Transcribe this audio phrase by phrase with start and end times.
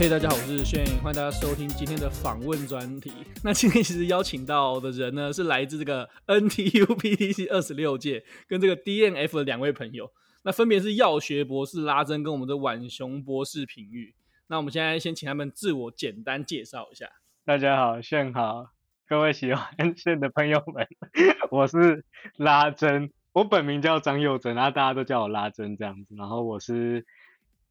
[0.00, 3.12] 嘿大家好，我是炫，欢迎大家收听今天的访问专题。
[3.44, 10.10] 那今天其实邀请到的人呢， 是来自这个 NTU PTC 二十六届跟这个 DNF 的两位朋友，
[10.42, 14.14] 那分别是药学博士拉珍跟我们的浣熊博士品妤。
[14.46, 17.06] 那我们现在先请他们自我简单介绍一下。
[17.44, 18.70] 大家好，炫好，
[19.06, 20.88] 各位喜欢炫的朋友们，
[21.52, 22.06] 我是
[22.38, 26.14] 拉珍，我本名叫张佑珍，然后大家都叫我拉珍这样子。
[26.16, 27.04] 然后我是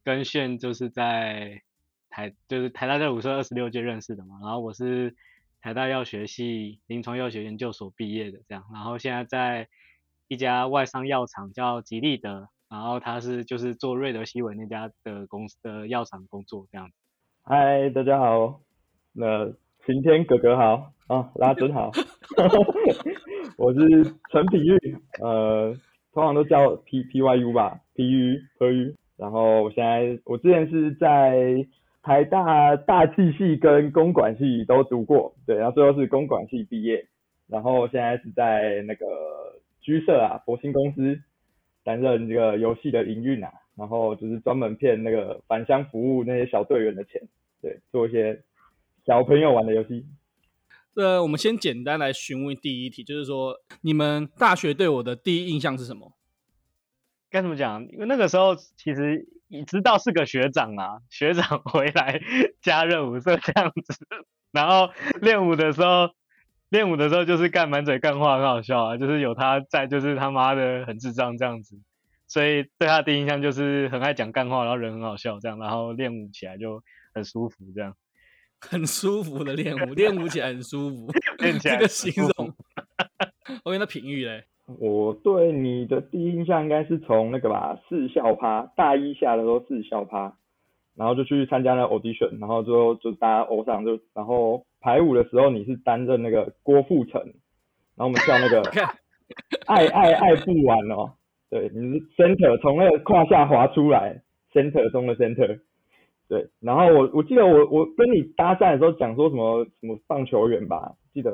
[0.03, 1.63] 跟炫就是在。
[2.09, 5.15] 台就是台大在五社二十六届认识的嘛，然后我是
[5.61, 9.67] 台大药学系临床药学研究所毕业的这样，然后现在在
[10.27, 16.93] 一家外商药厂叫吉利德，然后他是就是做瑞德西韦那家的公司的药厂工作这样子。
[17.43, 18.61] 嗨，大家好，
[19.13, 19.47] 那
[19.85, 21.91] 晴天哥哥好啊，拉真好，
[23.57, 23.79] 我是
[24.31, 25.75] 陈品玉，呃，
[26.13, 31.67] 通常都叫 P P Y U 吧，P U P U，然后我现在我之前是在。
[32.01, 37.05] 台大大气系跟公管系都读过，对，然后最后是公管系毕业，
[37.47, 39.05] 然后现在是在那个
[39.81, 41.19] 居社啊，博兴公司
[41.83, 47.21] 担任这个游戏的营运啊，然后就是专门骗那个返乡服务那些小队员的钱，
[47.61, 48.41] 对，做一些
[49.05, 50.05] 小朋友玩的游戏。
[50.95, 56.13] 呃，我们先简单来询问第一题，就是说你们大学对我的第一印象是什么？
[57.29, 57.87] 该怎么讲？
[57.89, 62.19] 因为那个时候其实你知道是个学长啊，学长回来
[62.61, 64.07] 加热舞社这样子，
[64.51, 64.89] 然后
[65.21, 66.09] 练舞的时候，
[66.69, 71.79] 练舞的时候就是干满嘴干话，很好笑啊，就是有他在，就是他妈的很智障这样子，
[72.27, 77.95] 所以对他的第一印象就是很爱讲干话，然后人很好笑这样，然后练舞起来就很舒服这样，
[78.59, 82.55] 很舒服的练舞， 练舞起来很舒服，练起来这个形容。
[83.63, 84.45] 我给他评语嘞。
[84.77, 90.35] 我对你的第一印象应该是从那个吧，四校趴，大一下的时候四校趴，
[90.95, 97.19] 然后就去参加了 audition，然后最后就大家偶上就，然后排舞的时候你是担任那个郭富城，
[97.95, 98.61] 然后我们跳那个
[99.65, 101.13] 爱爱爱不完哦，
[101.49, 104.21] 对，你是 center 从那个胯下滑出来
[104.53, 105.59] ，center 中的 center，
[106.27, 111.31] 对，然后我我记得我我跟你搭讪的时候讲说什么什么棒球员吧，记得，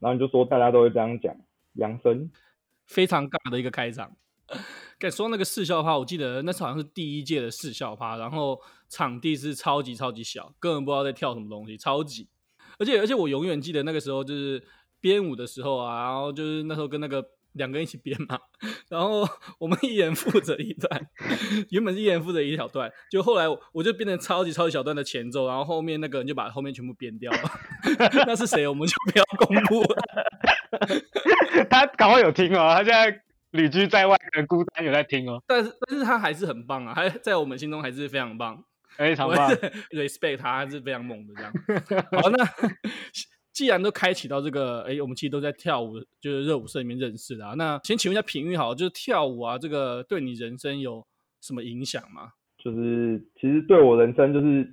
[0.00, 1.36] 然后你就说大家都会这样讲，
[1.74, 2.28] 杨森。
[2.88, 4.16] 非常尬的一个开场。
[4.98, 12.26] 敢说那个四校趴，我记得那是好像是第一届的四校趴，然后场地是超级超级小，根本不知道在跳什么东西，超级。
[12.78, 14.60] 而且而且我永远记得那个时候就是
[15.00, 17.22] 编舞的时候啊，然后就是那时候跟那个
[17.58, 18.38] 两个人一起编嘛，
[18.88, 21.06] 然后我们一人负责一段，
[21.70, 27.38] 原本是一人负责一小段，就后来我就变成超级超级小段的前奏，然后后面那个人就把后面全部编掉了。
[28.26, 28.66] 那是谁？
[28.66, 31.66] 我们就不要公布了。
[31.68, 33.20] 他刚好有听哦，他现在
[33.50, 35.42] 旅居在外，很孤单，有在听哦。
[35.46, 38.62] 但是，但是他还是很棒啊，还在我们心中还是非常棒，
[38.96, 39.50] 非常棒
[39.90, 41.52] ，respect 他还是非常猛的这样。
[42.12, 42.44] 好，那
[43.58, 47.54] 既然都开启到这个，哎，我们其实都在跳舞，就是热舞社里面认识的啊。
[47.56, 51.04] 那先请问一下品玉，好，就是跳舞啊，这个对你人生有
[51.40, 52.30] 什么影响吗？
[52.56, 54.64] 就是其实对我人生就是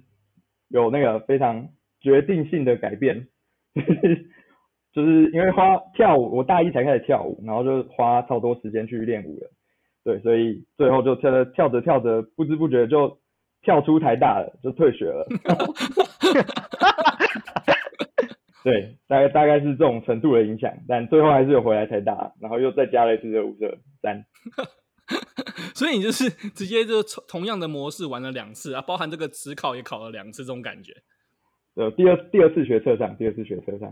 [0.68, 1.68] 有那个非常
[2.00, 3.28] 决定性的改变。
[4.94, 9.50] 就是因为花跳舞，我大一才开始跳舞，然后就花超多时间去练舞了，
[10.04, 13.20] 对，所以最后就跳着跳着跳着，不知不觉就
[13.64, 15.26] 跳出台大了，就退学了。
[18.66, 24.26] 对，大概大概是这种程度的影响，但最后还是有回来台大，然后又再加了一次热舞社三。
[25.76, 30.94] 所以你就是直接就同样的模式玩了两次啊，包含这个职考也考了两次，这种感觉。
[31.76, 33.88] 呃，第二第二次学测上，第二次学测上。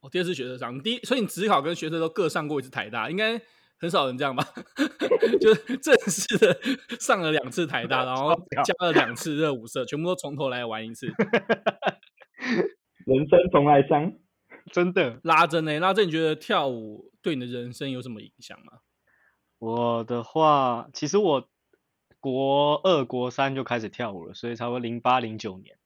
[0.00, 3.40] 哦，第二次学测上，第一，所以你职考跟学测都各上过一次台大，应该
[3.78, 4.44] 很少人这样吧？
[5.40, 6.58] 就是 正式的
[6.98, 11.06] 上了两次台大，然后加了两次热舞社，全部都从头来玩一次。
[13.06, 14.14] 人生重来香，
[14.72, 15.20] 真的。
[15.22, 15.78] 拉真呢？
[15.78, 18.80] 拉真，你觉得跳舞对你的人生有什么影响吗？
[19.60, 21.48] 我的话，其实我
[22.18, 25.76] 国二、国三就开始跳舞了，所以差不多零八、零九年。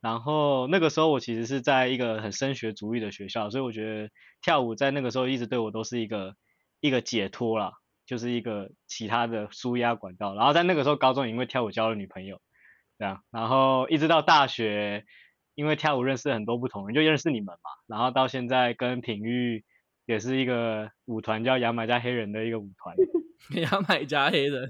[0.00, 4.10] 然后那个时候我其实是在一个很升学主义的学校，所以我觉得
[4.42, 6.34] 跳舞在那个时候一直对我都是一个
[6.80, 7.74] 一个解脱啦，
[8.06, 10.34] 就是一个其他的舒压管道。
[10.34, 12.40] 然后在那个时候高中因为跳舞交了女朋友，
[12.98, 15.06] 这样，然后一直到大学，
[15.56, 17.70] 因为跳舞认识很多不同人，就认识你们嘛。
[17.88, 19.64] 然后到现在跟品玉
[20.06, 22.94] 也是一个舞团叫牙买加黑人的一个舞团。
[23.54, 24.68] 牙买加黑人，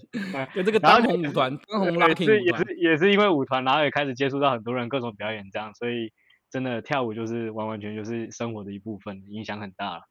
[0.53, 6.12] 跟这个当红舞团，当红拉丁舞团，也是也是因为舞团，然后也开始接触到很多人各种表演这样，所以
[6.50, 10.03] 真的跳舞就是完完全全就是生活的一部分，影响很大了。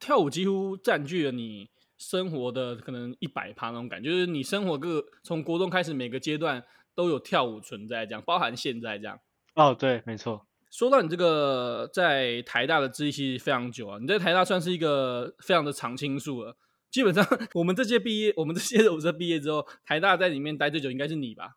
[0.00, 6.64] 跳舞几乎占据了你生活的可能一百趴那种感觉，就是你生活各从国中开始每个阶段
[6.94, 9.20] 都有跳舞存在，这样包含现在这样。
[9.54, 10.46] 哦，对，没错。
[10.70, 16.56] 说到你这个在台大的资历其实非常久啊，你在台大算是一个非常的常青树了。
[16.90, 17.24] 基本上
[17.54, 21.56] 我们这届毕业，我们这届的舞社毕业之后，台大在里面待最久应该是你吧？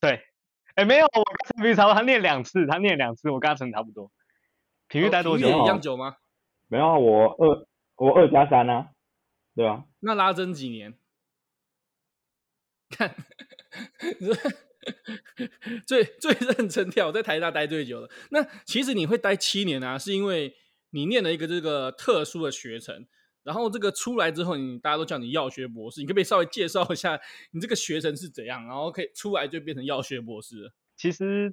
[0.00, 0.20] 对，
[0.74, 4.10] 哎，没有，我跟陈平差不多，他念两次，他念两次，我跟他成差不多。
[4.88, 5.48] 体育待多久？
[5.48, 6.16] 哦、一样久吗？
[6.68, 7.66] 没有，我二
[7.96, 8.90] 我二加三啊，
[9.54, 9.84] 对啊？
[10.00, 10.94] 那拉真几年？
[12.90, 13.14] 看，
[15.86, 18.10] 最 最认真跳，在台大待最久了。
[18.30, 20.54] 那其实你会待七年啊，是因为
[20.90, 23.06] 你念了一个这个特殊的学程。
[23.44, 27.18] 然后这个出来之后，你大家都叫你药学博士，你可不可以稍微介绍一下
[27.50, 28.64] 你这个学程是怎样？
[28.68, 30.72] 然后可以出来就变成药学博士。
[30.96, 31.52] 其实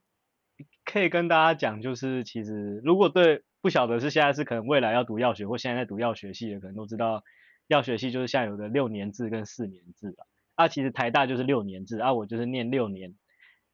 [0.85, 7.23] 可以跟大家讲，就是其实如果对不晓得是现在是可能未来要读药学或现在在读药学系的，可能都知道
[7.65, 10.28] 药学系就是现在有的六年制跟四年制啊。
[10.59, 13.15] 啊，其实台大就是六年制啊，我就是念六年，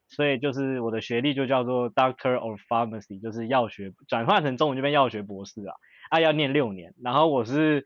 [0.08, 5.76] 所以就是我的学历就叫做 Doctor of Pharmacy，就是药学转换成中文就变药学博士啊。
[6.10, 7.86] 啊，要念六年，然后我是。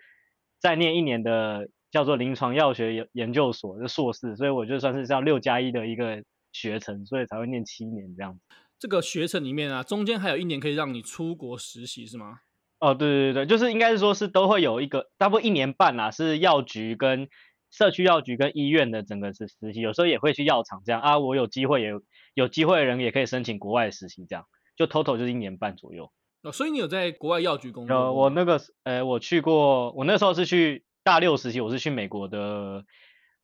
[0.61, 8.41] 再念一年的叫做临床药学研研究所的硕士，所以我就算是叫六加一的一个学程，所以才会念七年这样子。
[8.77, 12.39] 这个学程里面啊，中间还有一年可以让你出国实习是吗？
[12.81, 17.29] 哦，对对对，就是应该是说是都会有一个，大部分一年半啊，是药局跟
[17.71, 21.19] 社区药局跟医院的整个是实习，有时候也会去药厂这样啊。
[21.19, 22.01] 我有机会也有，
[22.33, 24.45] 有机会的人也可以申请国外实习这样，
[24.75, 26.11] 就 total 就是一年半左右。
[26.41, 27.95] 哦，所以你有在国外药局工作？
[27.95, 32.85] 呃，我那个，呃，我去过，我那时候是去大六实习，我是去美国的，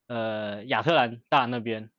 [0.07, 1.91] 呃，亚特兰大那边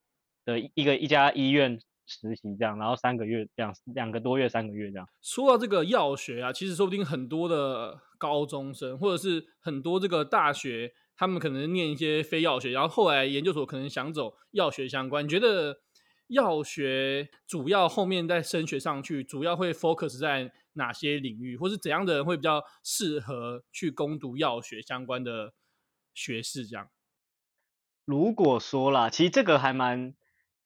[0.47, 5.07] 的一个一家医院实习，这样，然后三个月，两两个多月，三个月这样。
[5.21, 15.81] 说到这个药学啊，其实说不定很多的高中生，或者是很多这个大学，他们可能念一些非药学，然后后来研究所可能想走药学相关，你觉得？
[16.29, 25.55] 药学主要后面再升学上去，主要会 focus 在哪些领域，或是怎样的人会比较适合去攻读药学相关的
[26.15, 26.67] 学士？
[26.67, 26.91] 这样，
[28.05, 30.15] 如果说啦，其实这个还蛮，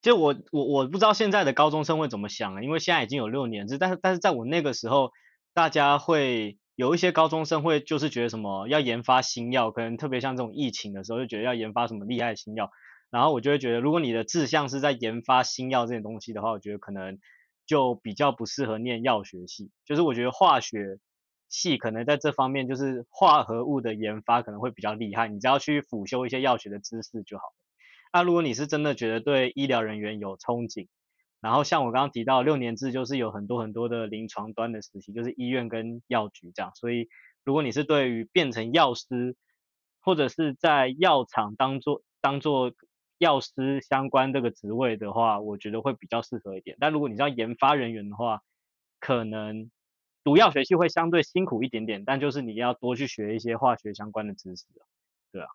[0.00, 5.12] 就我我我不知道现在的高中生会怎么想啊，因为现在已经有六年制，但是但是在我那个时候，
[5.52, 12.70] 大家会有一些高中生会就是觉得什么要研发新药，可能特别像这种疫情的时候，就觉得要研发什么厉害的新药。
[13.10, 17.18] 然后我就会觉得，如果你的志向是在研发新药这些东西的话，我觉得可能
[17.66, 19.70] 就比较不适合念药学系。
[19.84, 20.98] 就是我觉得化学
[21.50, 27.54] 系可能在这方面，就是化合物的研发可能会比较厉害，你只要去辅修一些药学的知识就好了。
[28.14, 30.88] 那如果你是真的觉得对医疗人员有憧憬，
[31.40, 36.72] 然后像我刚刚提到六年制，就是有很多很多的临床端的实习，就是医院跟药局这样。
[36.74, 37.08] 所以
[37.44, 39.36] 如果你是对于变成药师，
[40.00, 42.72] 或者是在药厂当做当做
[43.18, 46.76] 药师相关这个职位的话，我觉得会比较适合一点。
[46.80, 48.40] 但如果你是要研发人员的话，
[48.98, 49.70] 可能
[50.24, 52.04] 读药学系会相对辛苦一点点。
[52.04, 54.64] 但就是你要多去学一些化学相关的知识，
[55.32, 55.48] 对啊。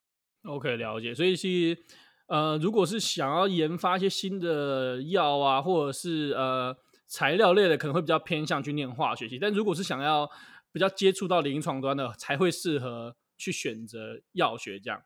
[0.43, 1.15] OK，了解。
[1.15, 1.83] 所以其实
[2.27, 6.75] 呃，如果是想要研发一些新的药啊，或者是呃
[7.07, 9.37] 材料类的，可能会比较偏向去念化学系。
[9.37, 10.29] 但如果是想要
[10.71, 15.03] 比较接触到临床端的，才会适合去选择药学这样。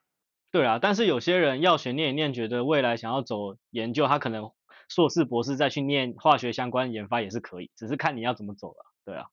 [0.52, 4.50] 对啊，但是有些人药学念一念，觉得未来想要走研究，他可能
[4.88, 8.86] 硕士、博士再去念化学相关研发也是可以，只是看你要怎么走了。
[9.06, 9.28] 对啊，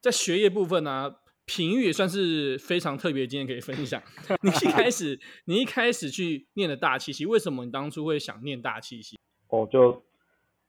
[0.00, 1.14] 在学业部分呢、啊，
[1.46, 4.00] 品育也算是非常特别今天可以分享。
[4.42, 9.16] 你一开始，你一开始去念的大气息，为什么你当初会想念大气息？
[9.48, 10.02] 哦，就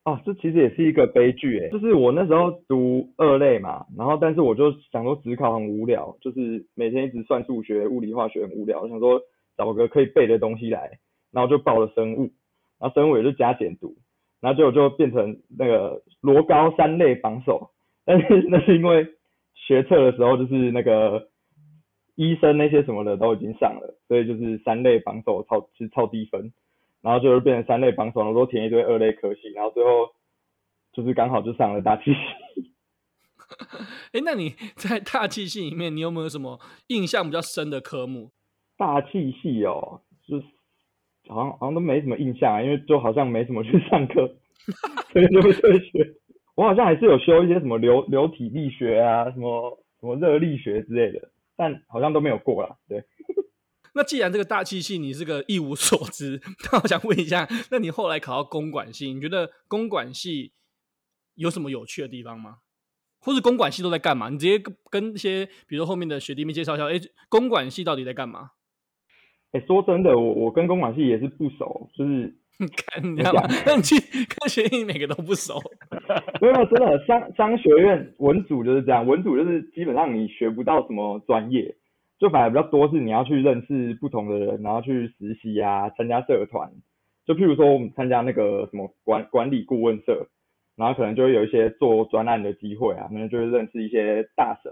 [0.04, 9.22] 哦，这其实也是一个悲剧诶，就是我那时候读二类嘛，然后但是我就想说职考很无聊，就是每天一直算数学、物理、化学很无聊，我想说。
[9.56, 10.98] 找个可以背的东西来，
[11.30, 12.34] 然后就报了生物，
[12.80, 13.96] 然后生物也就加减读，
[14.42, 17.70] 然后结果就变成那个罗高三类榜首，
[18.04, 19.08] 但是那是因为
[19.66, 21.30] 学测的时候就是那个
[22.16, 26.52] 医生那些什么的都已经上了，所以就是三类榜首超其实超低分，
[27.02, 30.10] 然后就是变成三类榜首，然后都填一堆二类科系，然后最后
[30.92, 32.20] 就是刚好就上了大气系。
[34.14, 38.32] 哎，那你在大气系里面，你有没有什么印象比较深的科目？
[38.78, 40.46] 大气系哦，就是
[41.28, 44.28] 好像好像都没什么印象啊，因为就好像没什么去上课，
[45.14, 46.14] 所以就不会学。
[46.56, 52.78] 我好像还是有修一些什么流流体力学啊，什么什么热力学之类的，但好像都没有过啦。
[52.88, 53.04] 对。
[53.96, 56.42] 那既然这个大气系你是个一无所知，
[56.72, 60.52] 那我想问一下，那你后来考到公管系，你觉得公管系
[61.36, 62.58] 有什么有趣的地方吗？
[63.20, 64.30] 或是公管系都在干嘛？
[64.30, 68.50] 你直接跟一些比如说后面的学弟妹介绍一下，哎，公管系到底在干嘛？
[69.52, 72.36] 哎、欸，说真的，我我跟公管系也是不熟，就是
[72.78, 73.44] 看你知道吗？
[73.66, 73.96] 那 你去
[74.26, 75.60] 科学院每个都不熟。
[76.40, 81.76] 没有，真的商商学院文组就是这样，文组就是基本上你学不到什么专业，
[82.20, 86.70] 就反而比较多是你要去认识不同的人，然后去实习啊，参加社团。
[87.26, 90.28] 就譬如说我们参加那个什么管管理顾问社，
[90.76, 94.72] 然后可能就会有一些做专案的机会啊，可能就会认识一些大神。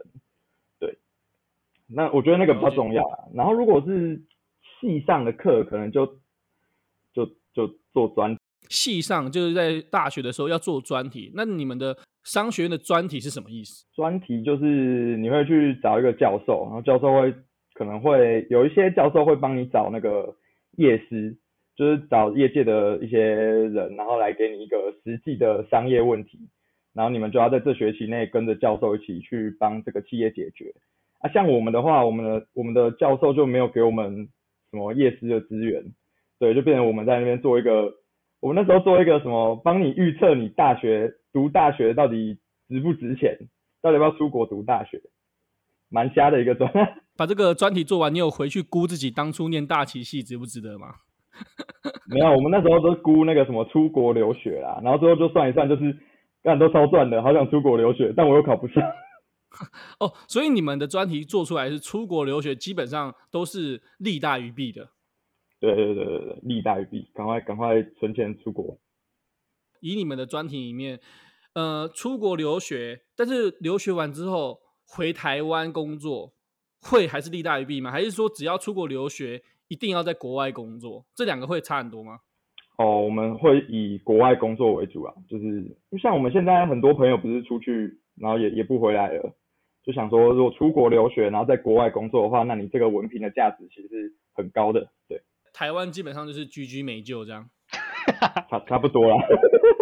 [0.79, 0.97] 对，
[1.87, 3.17] 那我觉得那个比较重要啊。
[3.33, 4.21] 然后如果是
[4.79, 6.17] 系上的课，可能就
[7.53, 8.35] 就就做专。
[8.69, 13.85] 系上就是在大学的时候要做专题，那你们的商学院的专题是什么意思？
[13.95, 17.33] 专题就是你会去找一个教授，然后教授会
[17.73, 20.35] 可能会有一些教授会帮你找那个
[20.77, 21.37] 业师。
[21.77, 26.37] 就是找业界的一些人，然后来给你一个实际的商业问题，
[26.93, 30.75] 然后你们就要在这学期内跟着教授一起去帮这个企业解决。
[31.21, 34.27] 啊，像我们的话，我们的我们的教授就没有给我们
[34.69, 35.83] 什么业师的资源，
[36.41, 37.93] 对，就变成我们在那边做一个，
[38.39, 43.37] 我们那时候做一个什么，帮你预测你大学读大学到底值不值钱，
[43.79, 44.99] 到底要不要出国读大学，
[45.87, 46.67] 蛮瞎的一个专。
[47.15, 50.95] 把这个专题做完，你有回去估自己当初念大气系值不值得吗？
[52.09, 55.95] 没有，我们那时候都估那个什么出国留学啦，然后最后就算一算，就是
[56.41, 58.83] 干都超赚的，好想出国留学，但我又考不上。
[60.01, 64.89] 哦，所以你们的专题做出来是出国留学，基本上都是利大于弊的。
[65.61, 68.77] 对对对对对，利大于弊，赶快赶快存钱出国。
[69.79, 70.99] 以你们的专题里面，
[71.53, 76.33] 呃，出国留学，但是留学完之后回台湾工作，
[76.81, 77.89] 会还是利大于弊吗？
[77.89, 79.41] 还是说只要出国留学？
[79.67, 82.19] 一定要在国外工作，这两个会差很多吗？
[82.77, 89.33] 哦，我们会以国外工作为主啊，就是就像我们现在很多朋友不是出去，然后也也不回来了，
[89.81, 94.91] 就想说如果出国留学，然后在国外工作的话，那你这个文凭的价值其实是很高的。
[95.07, 95.21] 对，
[95.53, 97.49] 台湾基本上就是居居没救这样，
[98.49, 99.17] 差差不多啦。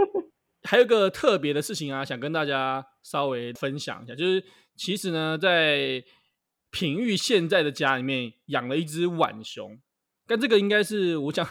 [0.63, 4.43] 还有个特别的事情啊，想跟大家稍微分享一下，就是
[4.75, 6.03] 其实呢，在
[6.69, 9.79] 品玉现在的家里面养了一只浣熊，
[10.27, 11.47] 但这个应该是我想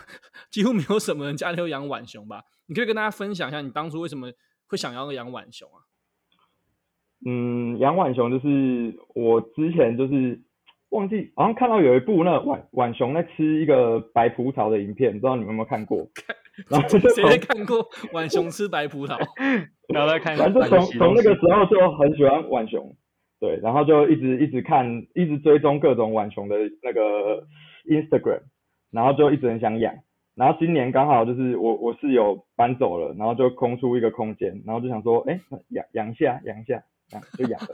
[0.50, 2.44] 几乎没有什么人家里有养浣熊吧？
[2.66, 4.30] 你可以跟大家分享一下，你当初为什么
[4.66, 5.82] 会想要养浣熊啊？
[7.26, 10.40] 嗯，养浣熊就是我之前就是
[10.90, 16.06] 忘记，好像看到有一部那浣浣熊在吃一个白葡萄的影片，不知道你们有没有看过？
[16.68, 19.16] 然后谁看过浣熊吃白葡萄？
[19.92, 22.96] 然后再看，反正从从那个时候就很喜欢浣熊。
[23.40, 27.46] 对，然后就一直一直看，一直追踪各种浣熊的那个
[27.86, 28.40] Instagram，
[28.90, 29.94] 然后就一直很想养。
[30.34, 37.68] 然后今年刚好就是我我室友搬走了，然后就空出一个空间，然后就想说，哎，养养一下，养一下，养就养了。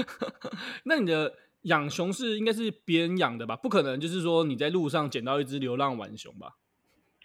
[0.84, 1.30] 那你的
[1.62, 3.56] 养熊是应该是别人养的吧？
[3.56, 6.56] 不可能就是说你在路上捡到一只流浪浣熊吧？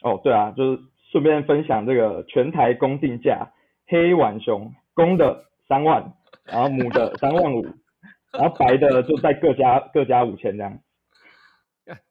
[0.01, 3.51] 哦，对啊，就是顺便分享这个全台公定价，
[3.88, 6.13] 黑浣熊公的三万。
[6.44, 7.62] 然后母的 三万五，
[8.32, 10.79] 然后白的就再各加各加五千这样。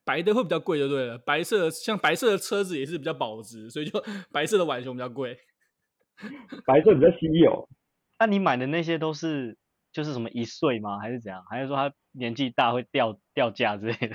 [0.04, 5.38] 白的会比较贵就对了，白色像白色的车子也是比较保值，所以就白色的浣熊比较贵。
[6.66, 7.66] 白色比较稀有。
[8.18, 9.56] 那你买的那些都是
[9.96, 10.98] 就是什么一岁吗？
[10.98, 11.42] 还是怎样？
[11.48, 14.14] 还是说他年纪大会掉掉价之类的？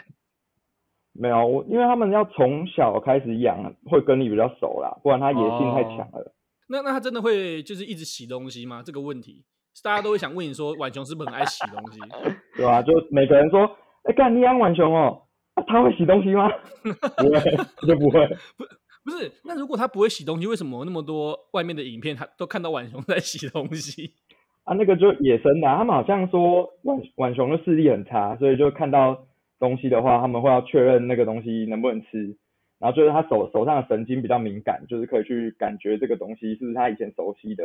[1.11, 6.19] 没有，我因为他们要从小开始养，会跟你比较熟啦，不然他野性太强了。
[6.19, 6.31] 哦、
[6.69, 8.83] 那那他真的会就是一直洗东西吗？
[8.85, 9.43] 这个问题？
[9.83, 11.99] 大家都会想问你说，浣熊是不是很爱洗东西？
[12.55, 13.65] 对啊，就每个人说，
[14.03, 15.23] 哎、欸，干你养浣熊哦，
[15.65, 16.47] 他、啊、会洗东西吗？
[17.17, 18.27] 不会，就不会。
[18.55, 18.63] 不，
[19.03, 19.31] 不是。
[19.45, 24.13] 那如果他不会洗东西，为什么那么多外面的影片，他都看到浣熊在洗东西？
[24.63, 29.27] 啊，那个就野生的、啊，他们好像说浣浣熊的视力很差，所以就看到
[29.59, 32.37] 东西的话，他们会要确认那个东西能不能吃，
[32.79, 37.63] 然后就是他手手上的神经比较敏感，就是可以去感觉这个东西是不是他以前熟悉的。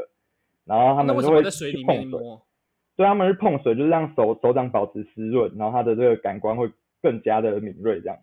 [0.64, 2.42] 然后他们就会在水里面摸，
[2.96, 6.68] 对，他们是碰水，就是让手手掌保持湿润，然后他的这个感官会
[7.00, 8.18] 更加的敏锐，这样。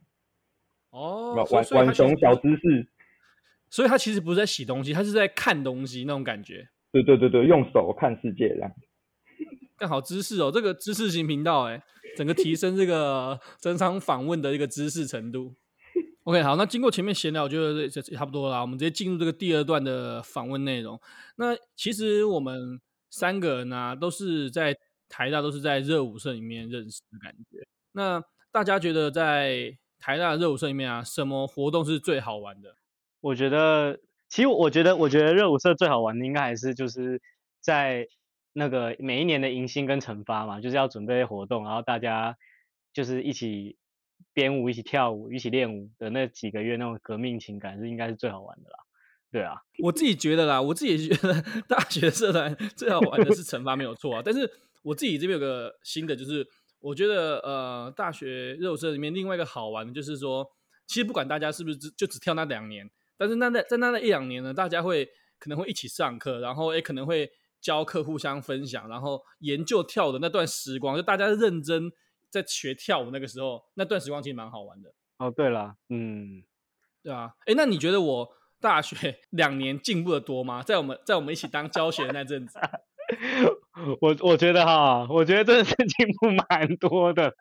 [0.89, 2.87] 哦，浣浣熊小知识，
[3.69, 6.67] 所以他其实不是在洗东西，他是在看东西那种感觉。
[6.93, 8.71] 对对对对，用手看世界这样。
[9.75, 11.83] 更好知识哦，这个知识型频道哎，
[12.15, 15.55] 整个提升这个整场访问的一个知识程度。
[16.25, 20.97] OK，好，那经过前面闲聊，我觉得这差不多了，我们直接进入这个第二段的访问内容。
[21.35, 24.73] 那其实我们三个人呢、啊，都是在
[25.09, 27.67] 台大，都是在热舞社里面认识的感觉。
[27.91, 32.75] 那大家觉得在台大的热舞社里面啊，什么活动是最好玩的？
[33.19, 33.99] 我觉得，
[34.33, 37.21] 其实我觉得，我觉得热舞社最好玩的应该还是就是
[37.61, 38.07] 在
[38.53, 42.35] 那个每一年的迎新跟惩罚嘛，就是要准备活动，然后大家
[42.91, 43.77] 就是一起。
[44.31, 48.79] 编舞、一起跳舞、一起练舞的那几个月，那种革命情感是应该是最好玩的啦。
[49.31, 54.21] 对啊，我自己觉得啦，我自己觉得 大学社团最好玩的是惩罚没有错啊。
[54.25, 54.49] 但是
[54.81, 56.47] 我自己这边有个新的，就是
[56.79, 60.49] 我觉得呃，大学热舞社里面另外一个好玩的就是说，
[60.87, 71.91] 其实不管大家是不是只就只跳那两年，但是那那在那那一两年呢，大家会可能会一起上课，然后也可能会教课互相分享，然后研究跳的那段时光，就大家认真
[72.29, 74.93] 在学跳舞那个时候，那段时光其实蛮好玩的。
[75.17, 76.43] 哦，对了，嗯，
[77.01, 78.35] 对啊，哎，那你觉得我？
[78.63, 80.63] 大学两年进步的多吗？
[80.63, 82.57] 在我们在我们一起当教学的那阵子，
[83.99, 87.35] 我我觉得哈，我觉得真的是进步蛮多的。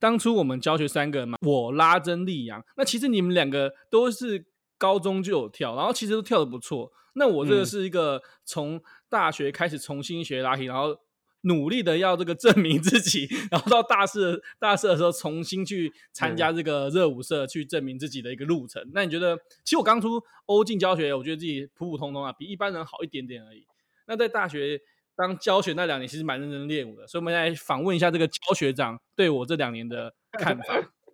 [0.00, 4.46] 当初我们教学三个人嘛，我拉珍丽阳，那其实你们两个都是
[4.82, 6.90] 高中就有跳，然后其实都跳的不错。
[7.14, 10.98] 那我这个是一个从大学开始重新学拉丁，然后。
[11.44, 18.80] 努力的要这个证明自己，然后到大四大四的时候重新去参加这个热舞社，去证明自己的一个路程。
[18.94, 23.66] 那你觉得，其实我刚出欧进教学，我觉得自己普普通通啊，比一般人好一点点而已。
[24.06, 24.80] 那在大学
[25.16, 27.08] 当教学那两年，其实蛮认真练舞的。
[27.08, 30.64] 所以我们来访问一下这个教学长对我这两年的看法。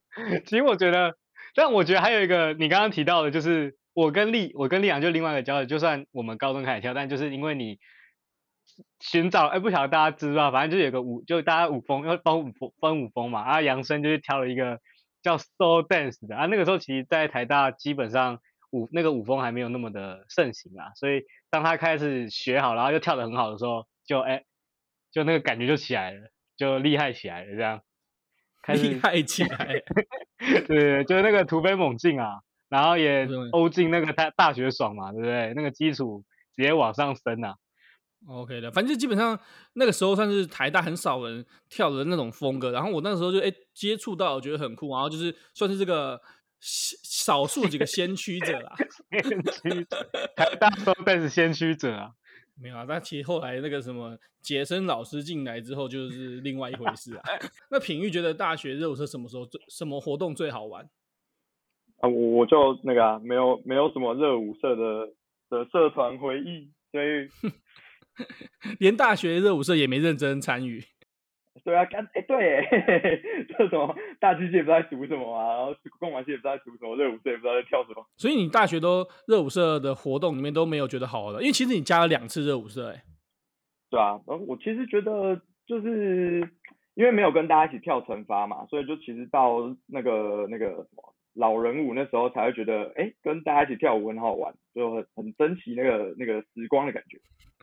[0.45, 1.17] 其实我觉得，
[1.59, 7.79] 但我觉得还有一个你刚刚提到的，就是我跟丽，我跟丽阳就另外一个教学，就算我们高中开始跳，但就是因为你。
[9.01, 13.41] 寻找哎、不晓得大家知不知道，反正就有个舞，就大家舞风要分舞风分舞风嘛。
[13.41, 14.79] 啊，杨生就是挑了一个
[15.21, 16.47] 叫 soul dance 的啊。
[16.47, 18.39] 那个时候其实，在台大基本上
[18.71, 20.93] 舞那个舞风还没有那么的盛行啊。
[20.95, 24.45] 所以当他开始学好，然后又跳得很好的时候，就哎、
[25.11, 27.81] 就那个感觉就起来了，就厉害起来了，这样。
[28.75, 29.83] 厉害起来。
[30.67, 35.53] 对，就是那个突飞猛进啊，然后也欧进那个大大学爽嘛，对不对？
[35.55, 36.25] 那个基础
[36.57, 37.55] 直接往上升啊。
[38.27, 39.39] OK 的，反正基本上
[39.75, 46.21] 那个时候算是台大很少人跳的那种风格，然后我那个时候就哎接触到，我觉得很酷，然后就是算是这个
[46.61, 48.75] 少数几个先驱者啦。
[49.23, 52.11] 先驱者，台大都算是先驱者啊。
[52.61, 57.23] 没有啊，但其实后来那个什么杰森老师进来之后，就是另外一回事啊。
[57.71, 60.85] 那品玉觉得大学热舞社什么时候最什么活动最好玩？
[62.01, 65.07] 啊，我我就那个啊，没有没有什么热舞社的
[65.51, 67.29] 的社团回忆，所以。
[68.81, 70.83] 连大学热舞社也没认真参与。
[71.65, 72.67] 对啊，干哎对，
[73.57, 78.07] 这什么大机械也不知道在读什么啊，然后工管系也不知道在读什么，热舞社也不知道在跳什么。
[78.17, 83.03] 所以你大学都热舞社的活动里面都没有觉得好玩的，因为其实你加了两次热舞社哎。
[83.91, 86.41] 对啊，然后我其实觉得就是
[86.95, 97.19] 因为没有跟大家一起跳惩罚嘛，所以就其实到那个那个什么老人舞那时候才会觉得，哎，跟大家一起跳舞很好玩，就很很珍惜那个那个时光的感觉。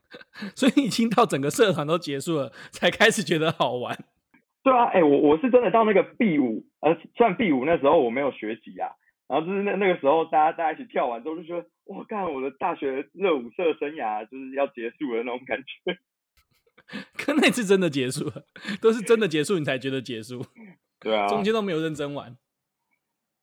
[0.55, 3.97] 所以已经到整个社团都结束了，才开始觉得好玩。
[4.63, 8.89] 对啊，哎、欸，我我是真的到那个 B 五，呃，算 B 五那时候我没有学籍啊，
[9.27, 15.99] 然后就是那那个时候大家大家一起跳完之后就觉得，哇，干，我的大学热舞社生涯就是要结束了那种感觉。
[17.17, 18.45] 可那次真的结束了，
[18.81, 20.43] 都是真的结束你才觉得结束。
[20.99, 22.35] 对啊，中间都没有认真玩。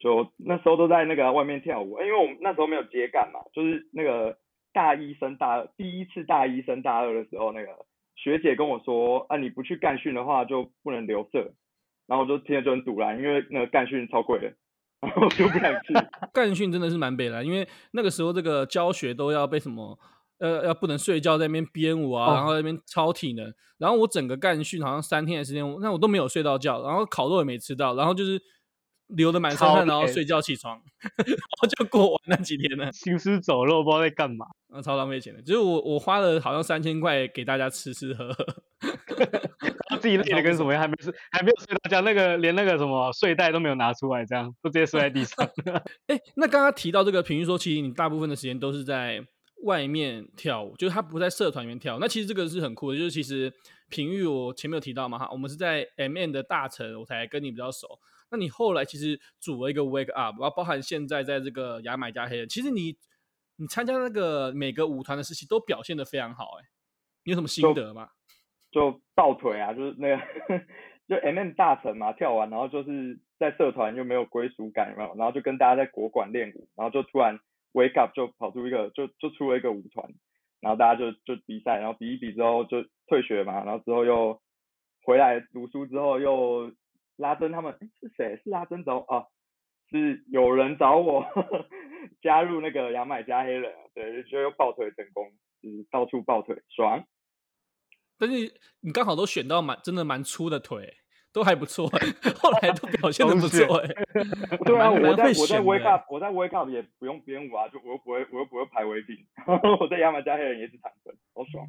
[0.00, 4.36] 就那时候都在那个外面跳舞，因为我们那时候没有接干嘛，就是那个。
[4.72, 7.68] 大一升大二，第一次大一升大二的时候，那个
[8.16, 11.52] 学姐跟我说，啊，你不去干训的话就不能留社，
[12.06, 14.52] 然后我就听了就很赌烂，因为那个干训超贵的，
[15.00, 15.94] 然 后我就不敢去。
[16.32, 19.98] 干训真的是蛮北的，因为那个时候这个教学都要被什么，
[20.38, 28.40] 呃，要不能睡觉在那边编舞啊，然后在那边操体能，然后我整个干训好像三天的时间，那我都没有睡到觉，然后烤肉也没吃到，然后就是。
[29.16, 32.90] 流的满身汗，然后睡觉起床， 然后就过完那几天了。
[32.92, 35.40] 行尸走肉，不知道在干嘛，然后超浪费钱的。
[35.42, 38.46] 就是我我花了好像三千块给大家吃吃喝喝，
[39.60, 45.48] 然后自己累的跟什么样，还没睡，还没有睡到觉，那个连那个什么睡袋都没有拿出来，这样都直接睡在地上。
[46.08, 49.22] 哎、欸，那刚刚提到这个，平玉说，其实你大部分的时间都是在
[49.64, 51.98] 外面跳舞，就是他不在社团里面跳。
[52.00, 53.52] 那其实这个是很酷的，就是其实
[53.88, 57.98] 平玉我前面有提到嘛哈，我们是在 M N 的大城，我才跟你比较熟。
[58.32, 62.96] 那你后来其实组了一个 Wake Up，然后包含现在在这个牙买加黑人，其实你
[63.56, 66.64] 你参加那个每个舞团的时期都表现的非常好，哎，
[67.26, 68.08] 你有什么心得吗？
[68.70, 70.16] 就，就抱腿啊，就是那个
[71.06, 75.14] 就 MM 大神嘛，跳完然后就是在社团又没有归属感，有没有？
[75.16, 77.38] 然后就跟大家在国馆练舞，然后就突然
[77.74, 80.10] Wake Up 就跑出一个就就出了一个舞团，
[80.60, 84.40] 然后大家就就比赛，然后比一比之后就退学嘛，然后之后又
[85.04, 86.72] 回来读书之后又。
[87.16, 88.36] 拉珍他们是谁？
[88.44, 89.24] 是拉珍找啊？
[89.90, 91.24] 是有人找我
[92.22, 95.30] 加入那个牙买加黑人，对，就又抱腿成功，
[95.62, 97.04] 就是到处抱腿，爽。
[98.18, 100.94] 但是你刚好都选到蛮真的蛮粗的腿，
[101.32, 101.86] 都还不错，
[102.40, 103.88] 后来都表现的不错，哎。
[104.64, 109.16] 对啊，我在我在 Wake Up，我在 Wake Up 也不用编舞啊，就我又不会我又不会排违停，
[109.78, 111.66] 我在牙买加黑人也是坦克，好爽。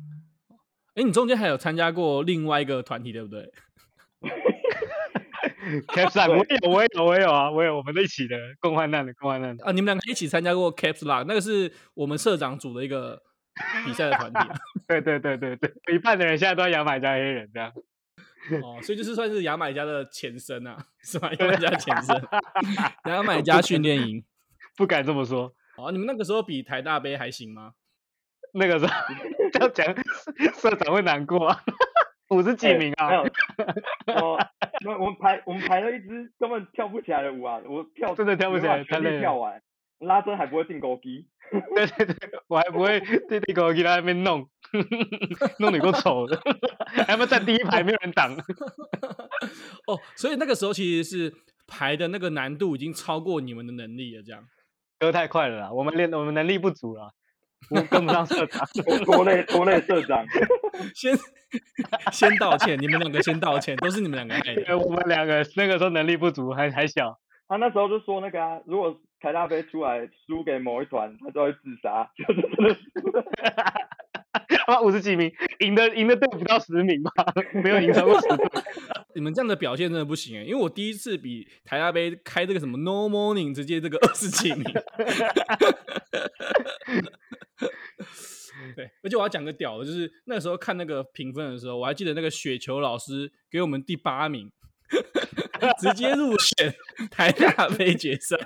[0.95, 3.51] 哎、欸，你中间还有参加过另外一个团体，对不对
[5.88, 13.21] Caps Lock，我有，我有，我有啊，我有，我们一起的共患难的共患难的啊，你们两个一起参加过 Caps Lock，那个是我们社长组的一个
[13.86, 14.39] 比赛的团体。
[14.88, 17.71] 对对对对对，一半的人现在都在牙买加黑人这样。
[18.62, 21.32] 哦，所以就是算是牙买加的前身啊，是吧？
[21.39, 22.21] 牙买加前身，
[23.06, 24.23] 牙买加训练营，
[24.76, 25.54] 不敢这么说。
[25.78, 27.71] 哦，你们那个时候比台大杯还行吗？
[28.54, 28.93] 那个时候
[29.52, 29.95] 这样讲，
[30.60, 31.63] 社长会难过啊。
[32.34, 33.08] 五十几名啊？
[33.08, 34.19] 欸、没有。
[34.34, 34.38] 哦，
[34.84, 37.60] 那我们排我们排了一支根本跳不起来的舞啊！
[37.65, 39.62] 我跳真的跳不起来，全力跳完，
[40.00, 41.28] 拉伸还不会定钩机。
[41.76, 42.15] 对对对，
[42.48, 44.48] 我还不会定定钩机在那边弄，
[45.60, 46.41] 弄得够丑的，
[47.06, 48.34] 还要站第一排，没有人挡。
[49.88, 51.34] 哦，所以那个时候其实是
[51.67, 54.43] 排的那个难度已经超过你们的能力了，这样。
[55.00, 57.13] 歌太快了啦，我们练我们能力不足了。
[57.69, 58.65] 我跟不上社长，
[59.06, 60.26] 拖累拖累社长，
[60.95, 61.17] 先
[62.12, 64.78] 先道歉，你们两个先道歉，都是你们两个害的。
[64.78, 67.19] 我们两个那个时候能力不足，还还小。
[67.47, 72.80] 他那时候就说那个啊，如果台大飞出来输给某一团，他就会自杀， 就是真的是。
[74.65, 77.12] 啊，五十几名，赢的赢的队不到十名吧，
[77.54, 78.45] 没有赢超过十队。
[79.15, 84.63] 你们这样的表现真的不行哎，因为我第一次比台大杯开这个什么 No Morning，直接这个二十几名。
[88.76, 94.52] 对，而且我要讲个屌的，就是那个时候看那个评分的时候，我还记得那个雪球老师给我们第八名，
[95.80, 96.73] 直接入选
[97.12, 98.38] 台大杯决赛，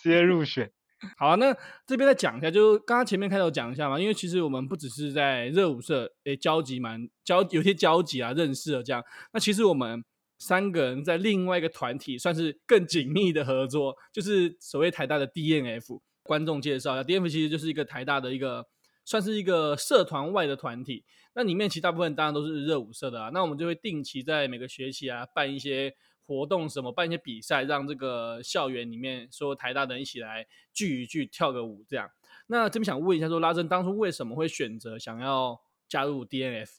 [0.00, 0.70] 直接入选。
[1.16, 9.02] 好啊，那这边再讲一下，就刚刚前面开头讲一下嘛，因为其实我们不只是在热舞社诶交集蛮交有些交集啊，认识了这样。
[9.32, 10.04] 那其实我们
[10.38, 16.00] 三个人在另外一个团体算是更紧密的合作，就是所谓台大的 DNF。
[16.22, 18.64] 观众介绍一下，DNF 其实就是一个台大的一个
[19.04, 21.04] 算是一个社团外的团体。
[21.34, 23.30] 那里面其实大部分当然都是热舞社的啊。
[23.34, 25.92] 那我们就会定期在每个学期啊办一些。
[26.32, 32.10] 活动什么办一些比赛，让这个校园里面所有台大的人一起来聚一聚，跳个舞这样。
[32.46, 36.70] 那这边想问一下，说拉珍当初为什么会选择想要加入 DNF？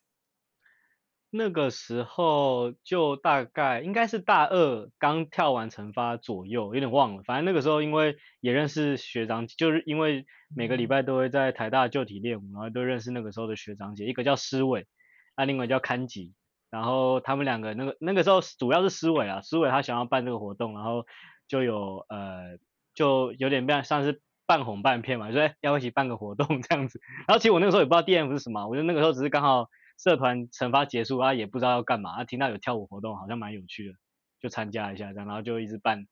[1.36, 7.24] 那个时候就大概应该是大二刚跳完成发左右，有点忘了。
[7.24, 14.86] 反正那个时候因为也认识学长，就是因为每个礼拜都会在台大旧体练舞，然后都认识那个时候的学长姐，一个叫施伟，
[15.34, 16.34] 啊，另外叫堪吉。
[16.74, 21.06] 然后他们两个那个那个时候主要是思伟啊，思伟他想要办这个活动，然后
[21.48, 22.58] 就有呃
[22.96, 27.00] 就有点像像是半哄半骗嘛，就说要一起办个活动这样子。
[27.28, 29.68] 然后其实我那个时候也不知道 DNF 是什么，我觉得那个时候只是刚好
[30.04, 33.94] 社团成发结束啊，也不知道要干嘛，啊，听到有跳舞活动好像蛮有趣的，
[34.42, 36.08] 就参加一下这样，然后就一直办，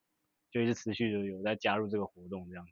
[0.52, 2.64] 就一直持续的有在加入这个活动这样。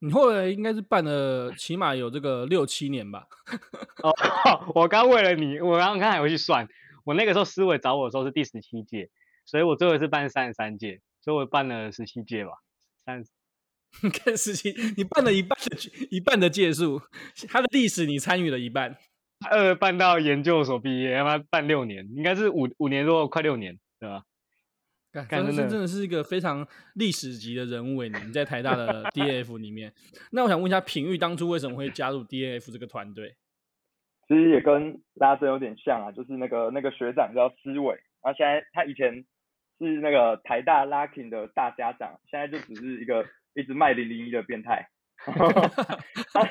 [0.00, 3.26] 你后来应该是办了起码有这个六七年吧？
[4.04, 4.12] 哦，
[4.76, 6.68] 我刚为了你，我刚刚还回去算。
[7.08, 9.08] 我那个时候思维找我的时候是第十七届，
[9.46, 12.50] 所以我最后是办三十三届，所以我办了十七届吧。
[13.06, 13.30] 三十，
[14.04, 17.00] 你看十七，你办了一半的一半的届数，
[17.48, 18.94] 他的历史你参与了一半。
[19.48, 24.22] 呃办到研究所毕业，他妈办六年，应该是五五年多，快六年，对吧？
[25.30, 29.94] 真的真的是一个非常历史级的人物诶，你在台大的 DAF 里面。
[30.32, 33.34] 那我想问一下，品玉当初为什么会加入 DAF 这个团队？
[34.28, 39.24] 其实也跟拉伸有点像啊，就是那个那个学长叫思伟，然后现在他以前
[39.78, 44.86] 是那个台大 Locking 的大家长，现在就只是一个一直卖零零一的变态。
[45.24, 46.44] 他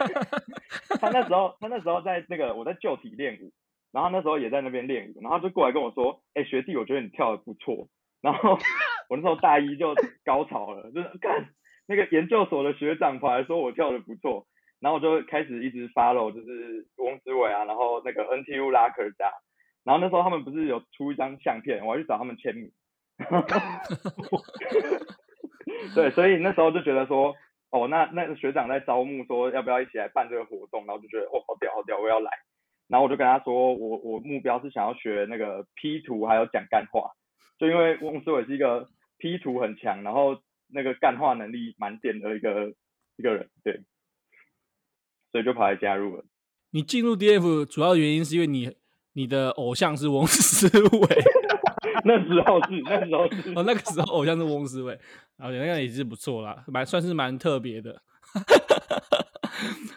[1.00, 3.52] 他那时候他那时候在那个我在旧体练舞，
[3.92, 7.88] 然后那时候也在那边练舞，然后就过来跟我说，哎、欸、学弟，我觉得你跳的不错。
[8.22, 8.58] 然后
[9.08, 9.94] 我那时候大一就
[10.26, 11.48] 高潮了，就是看
[11.86, 14.48] 那个研究所的学长跑来说我跳的不错。
[14.80, 19.32] 然后我就开始一直 follow，就是翁之伟啊，然后那个 NTU Locker 家，
[19.84, 22.72] 然后那时候他们不是有出一张相片，我还去找他们签名。
[25.96, 27.36] 对，所以那时候就觉得说，
[27.72, 32.30] 哦，那那个学长在招募，说要不要一起来办这个活动，然后就觉得，哦，好屌好屌，我要来。
[32.88, 37.12] 然后我就跟他说，我我目标是想要学那个 P 图，还有讲干话，
[37.58, 38.88] 就因为翁思伟是一个
[39.18, 40.40] P 图很强，然后
[40.72, 42.74] 那个干话能力蛮点的一个
[43.18, 43.82] 一个人，对。
[45.38, 46.26] 所以就跑来加入了。
[46.71, 48.76] 你进入 DNF 主要原因是因为你
[49.13, 51.08] 你的偶像是翁思伟，
[52.06, 54.95] 那时候是那时候是哦，那个时候偶像是翁思伟，
[55.38, 58.02] 啊，那个也是不错啦，蛮算是蛮特别的。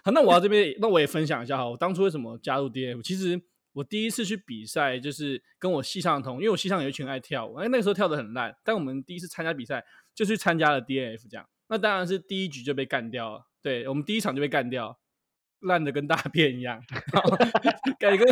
[0.05, 3.03] 好， 那我要这边，那我也分享一下哈，我当初为什么加入 DNF？
[3.03, 3.41] 其实
[3.73, 9.83] 我第一次去比赛，就是跟我系上的同，因为我系上有一群爱跳舞，哎，那个时候跳的很烂，但我们第一次参加比赛，
[10.15, 14.99] 就去参加了 DNF 这样，那当然是第一局就被干掉了，对，我们第一场就被干掉，
[15.61, 17.37] 烂的跟大便一样，然后
[17.99, 18.25] 感觉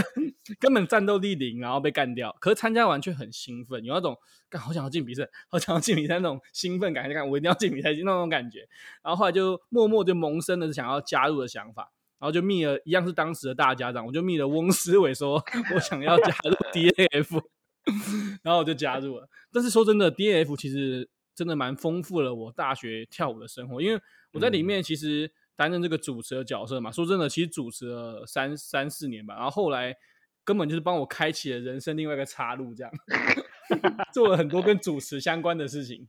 [0.58, 4.16] 根本战斗力零，然后被干掉，可是参加完却很兴奋，有那种
[4.48, 8.60] 干好想要进比赛，好想要进比赛那种兴奋感，就看我一定要进比赛那种感觉，
[9.02, 11.92] 然后后来就默默就萌生了想要加入的想法。
[12.20, 15.40] 然后就密了，一样是当时的大家长，我就密了翁思伟，说
[15.72, 17.40] 我想要加入 DNF，
[18.42, 19.28] 然后我就加入了。
[19.52, 26.92] 但是说真的，DNF 其实真的蛮丰富了我大学跳舞的生活，因为我在里面其实担任这个主持的角色嘛。
[26.92, 29.92] 说真的，其实主持了三三四年吧，然后后来
[30.44, 32.92] 根本就是帮我开启了人生另外一个岔路，这样
[34.14, 36.08] 做了很多跟主持相关的事情。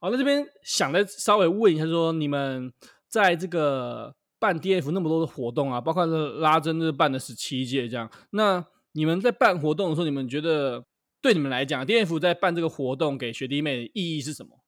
[0.00, 2.72] 好，那这边想再稍微问一下，说你们
[3.06, 4.14] 在这个。
[4.40, 8.08] 办 D F 那么多的活动啊，包括拉珍这办的十七届这样。
[8.30, 10.86] 那你们在办活动的时候，你们觉得
[11.20, 14.60] 对你们来讲，D F 在办这个活动给学弟妹的意义是什么，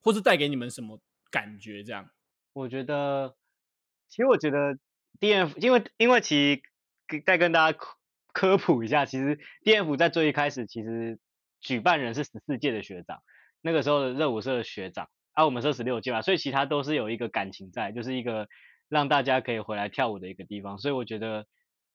[0.00, 1.82] 或是带给你们什么感觉？
[1.82, 2.08] 这样，
[2.52, 3.34] 我觉得，
[4.10, 4.76] 其实我觉得
[5.20, 6.56] DNF，因为因为其
[7.08, 7.96] 实再跟大家科
[8.32, 11.18] 科普一下，其实 DNF 在最一开始其实
[11.60, 13.22] 举办人是十四届的学长，
[13.62, 18.46] 那个时候的热舞社的学长，啊，我们是十六届嘛，所以其他都是有一个感情在，就是一个。
[18.90, 21.46] 让大家可以回来跳舞的一个地方，所以我觉得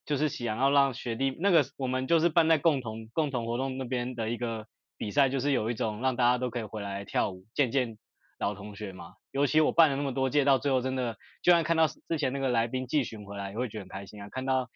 [0.06, 7.98] 就是想要让学弟那个我们就是办在共同共同活动那边的一个比赛，就是有一种让大家都可以回来跳舞，见见
[8.38, 9.16] 老同学嘛。
[9.32, 14.30] 尤其我办了那么多届，到最后真的就算看到之前那个来宾继续回来，也会觉得很开心啊。
[14.30, 14.70] 看到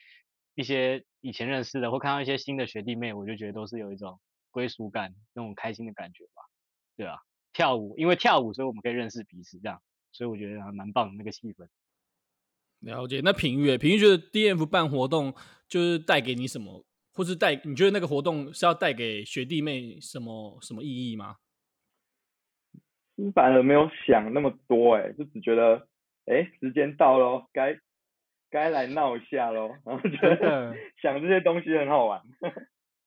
[0.55, 4.19] 一些以前认识的，或看到一些新的学弟妹，我就觉得都是有一种
[4.51, 6.43] 归属感，那种开心的感觉吧。
[6.97, 7.17] 对啊，
[7.53, 11.67] 跳舞，因为跳舞，所以我们可以认识彼此，这样，所以我觉得还蛮棒的那个气氛。
[12.79, 15.33] 了解，那品妤，品妤觉得 D F 办活动
[15.67, 21.37] 就是带给你什么，或是带你觉得那个活动是要带给学弟妹什么什么意义吗？
[23.33, 25.87] 反而没有想那么多，哎，就只觉得，
[26.25, 27.77] 哎，时间到了，该
[28.49, 32.21] 该来闹一下喽，然后觉得 想这些东西很好玩。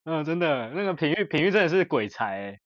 [0.05, 2.59] 嗯，真的，那个品玉，品玉真的是鬼才，哎。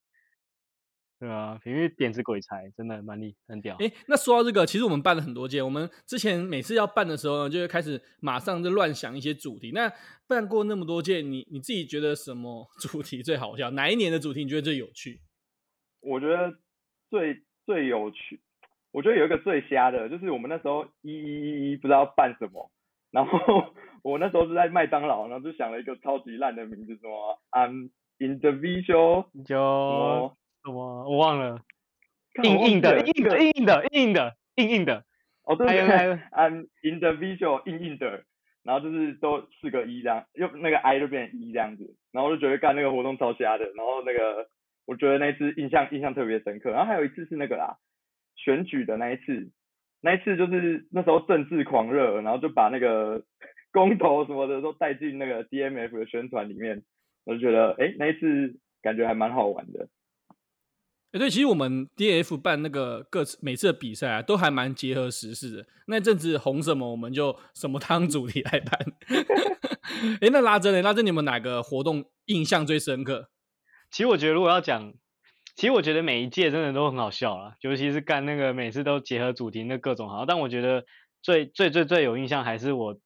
[1.18, 3.74] 对啊，品玉点子鬼才，真的蛮厉害，很屌。
[3.78, 5.62] 哎，那说到这个，其实我们办了很多届。
[5.62, 9.70] 我们之前每次要办的时候呢，就会开始马上就乱想一些主题。
[9.72, 9.90] 那
[10.28, 13.70] 办过那么多届，你你自己觉得什么 主题最好笑？
[13.70, 15.22] 哪一年的主题你觉得最有趣？
[16.00, 16.52] 我觉得
[17.10, 18.40] 最最有趣，
[18.92, 22.70] 我觉得有一个最瞎的，就是我们那时候一一一一不知道办什么，
[23.10, 23.38] 然后
[24.02, 30.36] 我那时候是在麦当劳，然后就想了一个超级烂的名字，什么 I'm individual，就。
[30.64, 31.04] 什么？
[31.08, 31.60] 我忘了，
[32.42, 35.04] 硬硬的，硬的，硬硬的，硬硬的，硬硬的。
[35.44, 38.24] 哦，对对对，I'm individual，硬硬的。
[38.64, 41.94] 然后就是都四个一这样，又那个 I 就变成一这样子。
[42.10, 43.64] 然后我就觉得干那个活动超瞎的。
[43.76, 44.48] 然后那个
[44.86, 46.70] 我觉得那次印象印象特别深刻。
[46.70, 47.76] 然后还有一次是那个啦，
[48.36, 49.50] 选举的那一次，
[50.00, 53.22] 那一次就是那时候政治狂热，然后就把那个
[53.72, 56.82] 公投什么的都带进那个 DMF 的宣传里面。
[57.24, 59.88] 我就觉得，哎，那一次感觉还蛮好玩的。
[61.10, 65.66] 哎，对，其实我们 DNF 办那个各次每次的比赛啊，都还蛮结合时事的。
[65.88, 68.78] 那阵子红什么，我们就什么当主题来办。
[70.20, 70.82] 哎，那拉珍呢？
[70.82, 73.28] 拉珍，你们哪个活动印象最深刻？
[73.90, 74.94] 其实我觉得，如果要讲，
[75.54, 80.26] 其实我觉得每一届真的都很好笑啦，尤其是干那个每次都结合主题那各种好。
[80.26, 80.84] 但我觉得
[81.22, 82.98] 最最最最有印象还是我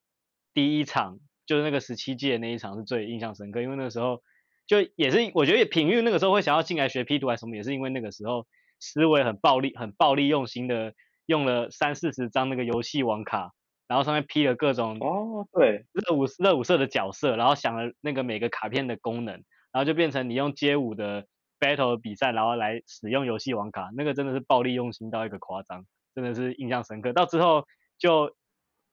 [0.54, 4.22] 第一场，就是那个十七届那一场是最印象深刻，因为那个时候。
[4.66, 8.46] 就也是，我觉得品玉那个时候会想要进来学 P 图还是什么，也是因为那个时候
[8.78, 10.94] 思维很暴力、很暴力用心的
[11.26, 13.52] 用了三四十张那个游戏网卡，
[13.88, 21.26] 然后上面 P 了各种哦，对，热舞热舞社的角色，然后想了那个每个卡片的功能，然后就变成你用街舞的
[21.58, 27.12] battle 的比赛，然后来使用游戏网卡，那个真的是暴力用心到一个夸张，真的是印象深刻。
[27.12, 27.64] 到之后
[27.98, 28.34] 就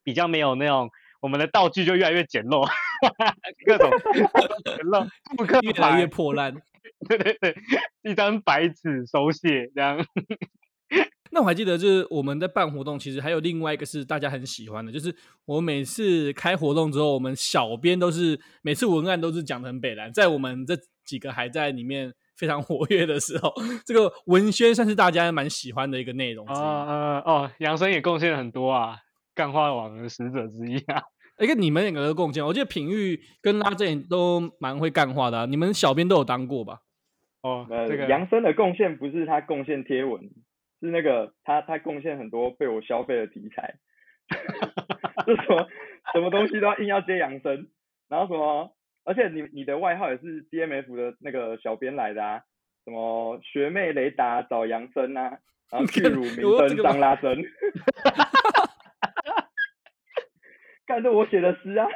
[0.04, 0.90] 比较没有那种。
[1.20, 2.70] 我们的道具就越来越简陋，
[3.66, 3.90] 各种
[4.64, 6.54] 简陋，扑克越来越破烂。
[7.10, 7.58] 对对对，
[8.04, 9.98] 一张白纸手写这样。
[11.32, 15.14] 那我还记得，就是我们在办活动，其实还有另外一个是大家很喜欢的，就是
[15.46, 23.54] 我每次开活动之后，我们小编都是每次文案都是讲的很北蓝，在我们这几个还在里面非常活跃的时候，
[23.86, 26.46] 这个文宣算是大家蛮喜欢的一个内容。
[26.48, 28.98] 啊啊哦，杨生也贡献了很多啊。
[29.36, 31.00] 干话网的使者之一啊！
[31.38, 35.46] 哎，跟你们两个的贡献，我觉得品玉跟拉正都蛮会干话的啊。
[35.46, 36.80] 你们小编都有当过吧？
[37.44, 40.20] 哦，呃，这个杨森的贡献不是他贡献贴文，
[40.80, 43.76] 是那个他他贡献很多被我消费的题材，
[45.26, 45.68] 就什么
[46.14, 47.68] 什么东西都要硬要接杨生，
[48.10, 52.42] 然后什么而且你你的外号也是 DMF 的那个小编来的啊，
[52.86, 55.40] 什么学妹雷达找杨森啊，
[55.72, 57.38] 然后巨乳名声张拉伸，
[60.86, 61.88] 看这我写的诗啊，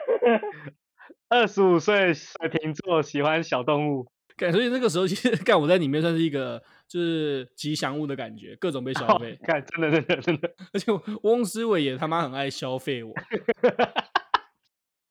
[1.29, 13.13] 二十五岁水瓶座喜欢小动物，干，所以那个时候其实 干我在里面算是一个就是吉祥物的感觉，各种被消费，干、哦、真的真的真的， 而且翁思伟也他妈很爱消费我。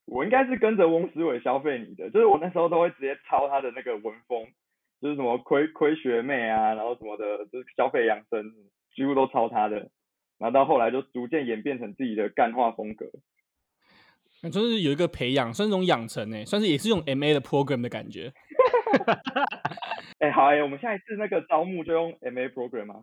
[0.07, 4.45] 我应该是跟着翁思伟消费你的，就是我那时候都会直接抄他的那个文风，
[5.01, 8.53] 就是什么亏亏学妹啊，然后什么的，就是消费养生，
[8.97, 9.77] 几乎都抄他的，
[10.39, 13.07] 然后到后来就逐渐演变成自己的干化风格。
[14.43, 18.33] 那就是有一个培养，算是一种养成诶，算是也是用 MA 的 program 的感觉。
[20.19, 23.01] 哎、欸，好哎、欸，我们下一次那个招募就用 MA program 啊。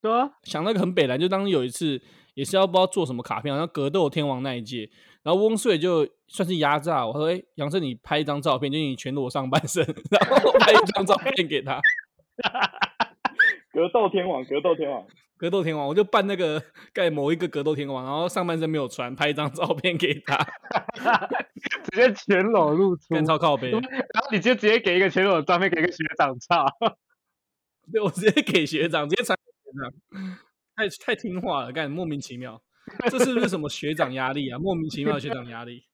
[0.00, 2.00] 对啊，想那个很北来，就当时有一次
[2.34, 4.88] 也是要不知道做什么卡片，好像格斗天王那一届，
[5.22, 11.80] 然后翁穗就算是压榨我，说：“哎，杨胜，你拍一张照片，就你全裸上半身， 然后拍一张照片给他。
[13.72, 15.04] ”格斗天王，格斗天王，
[15.38, 20.36] 格斗天王，我就扮那个 盖某一个格斗天王，然后上半身没有穿，拍一张照片给他，
[21.90, 23.70] 直接全裸露出，干超靠背。
[23.70, 26.66] 然后你就直接给一个全裸的照片给一个学长照，
[27.92, 30.38] 对，我直接给学长，直接传给学长。
[30.76, 32.60] 太太听话了，干莫名其妙，
[33.10, 34.58] 这是不是什么学长压力啊？
[34.58, 35.84] 莫名其妙的学长压力。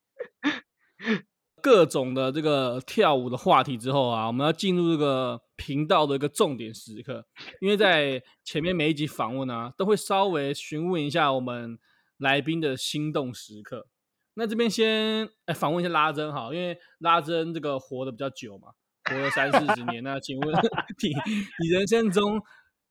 [1.65, 7.25] 各种的这个跳舞的话题之后啊，我们要进入这个频道的一个重点时刻，
[7.63, 11.79] 因为在前面每一集访问啊，都会稍微询问一下我们
[12.19, 13.87] 来宾的心动时刻。
[14.35, 18.69] 那这边先哎访问一下拉珍哈，因为拉珍这个活得比较久嘛，
[19.05, 20.05] 活了三四十年。
[20.05, 21.09] 那请问你
[21.65, 22.39] 你人生中？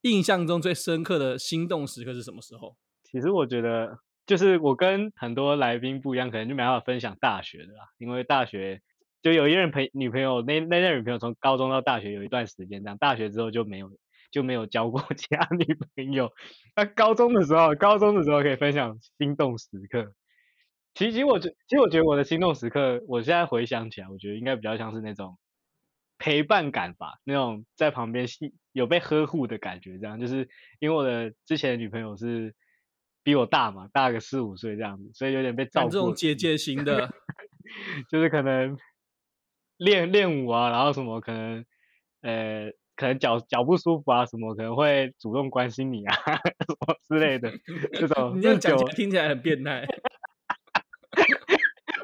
[0.02, 2.76] 印象中最深刻的心动时刻是什么时候？
[3.06, 7.90] 其实我觉得，就是我跟很多来宾不一样，可能就没办法分享大学的啦。
[7.98, 8.82] 因为大学
[9.22, 13.92] 就有一任朋女朋友，那那任女朋友从高中到大学有一段时间这样，大学之后就没有
[14.32, 16.32] 就没有交过 其他女朋友。
[16.76, 20.14] 那高中的时候，高中的时候可以分享心动时刻。
[20.94, 25.38] 其实，我觉，其实我觉得我的心动时刻，我现在回想起来，我觉得应该比较像是那种。
[26.20, 28.26] 陪伴感吧，那种在旁边
[28.72, 30.48] 有被呵护的感觉，这样就是
[30.80, 32.56] 因为我的之前的女朋友是
[33.24, 35.90] 比我大嘛，大个四五岁这样子，所以有点被照顾。
[35.90, 37.10] 这种姐姐型的，
[38.10, 38.78] 就是可能
[39.78, 41.66] 练练舞啊，然后什么可能
[42.22, 46.16] 呃可能脚脚不舒服啊，什么可能会主动关心你啊
[46.68, 47.52] 什么之类的
[47.94, 48.38] 这种。
[48.38, 49.88] 你这样讲起来听起来很变态。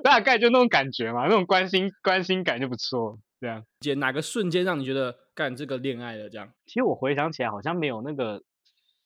[0.02, 3.20] 大概就那种感觉嘛，那种关心关心感就不错。
[3.42, 6.30] 这样，姐，哪个瞬间让你觉得干这个恋爱了？
[6.30, 8.44] 这样，其实我回想起来好像没有那个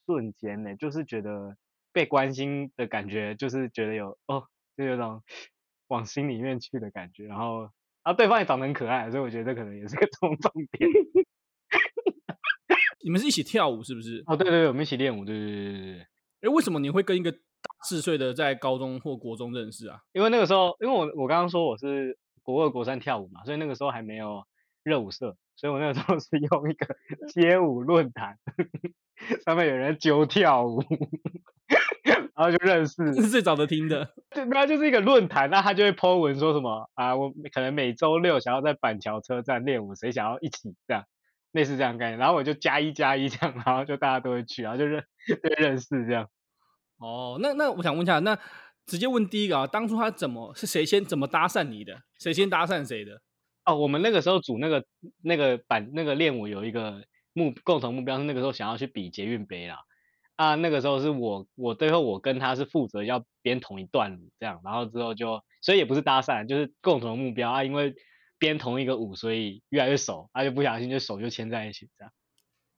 [0.06, 1.56] 瞬间呢，就是觉得
[1.93, 4.43] 被关心的感觉，就是觉得有哦，
[4.75, 5.23] 就有种
[5.88, 7.25] 往心里面去的感觉。
[7.25, 7.69] 然后
[8.01, 10.89] 啊，对方也长得很可爱，所以我觉得这可能也是个重重点。
[13.06, 14.21] 你们是一起跳舞是不是？
[14.25, 16.08] 哦，对对对，我们一起练舞，对对对对对。
[16.41, 17.38] 哎，为什么你会跟一个大
[17.84, 20.01] 四岁的在高中或国中认识啊？
[20.12, 22.17] 因为那个时候，因为我我刚刚说我是。
[22.45, 24.43] 国二、国三跳舞嘛，所以那个时候还没有
[24.84, 26.93] 热舞社，所以我那个时候是用一个
[27.32, 28.38] 街舞论坛，
[29.45, 30.84] 上面有人揪跳舞，
[32.36, 33.13] 然后就认识。
[33.13, 41.06] 这是最早的听的， 对，那就是一个论坛，那他就会 po 文说什么啊，我可能每周六想要在板桥车站练舞，谁想要一起这样，
[41.52, 46.28] 类似这样概念，然后我就加一加一这样，然后就大家都会去，然后就认 就认识这样。
[46.97, 48.38] 哦，那那我想问一下，那。
[48.86, 52.02] 直接问第一个啊，当初他怎么是谁先怎么搭讪你的？
[52.19, 53.21] 谁先搭讪谁的？
[53.63, 54.84] 哦，我们那个时候组那个
[55.23, 59.78] 那个板那个练舞有一个目共同目标是那个时候想要去比捷运杯啦。
[60.36, 67.93] 啊，那个时候是我我最后我跟他是负责要编同一段舞这样，然后之后就所以也不是搭讪，就是共同的目标啊，因为
[68.39, 72.13] 编同一个舞，所以越来越熟，他、啊、就不小心就手就牵在一起这样。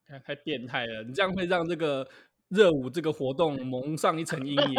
[0.08, 2.08] 太太变态了，你这样会让这个
[2.48, 4.74] 热舞这个活动蒙上一层阴影。